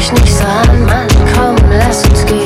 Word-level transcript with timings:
mich 0.00 0.12
nicht 0.12 0.34
so 0.34 0.44
an, 0.44 0.84
Mann, 0.86 1.08
komm, 1.34 1.56
lass 1.70 2.08
uns 2.08 2.24
gehen. 2.24 2.39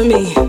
For 0.00 0.06
me. 0.06 0.39